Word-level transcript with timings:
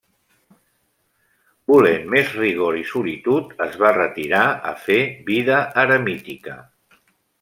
Volent 1.71 2.07
més 2.15 2.31
rigor 2.39 2.79
i 2.79 2.81
solitud, 2.93 3.53
es 3.67 3.77
va 3.83 3.91
retirar 3.99 4.43
a 4.71 4.73
fer 4.87 4.99
vida 5.29 5.61
eremítica. 5.85 6.61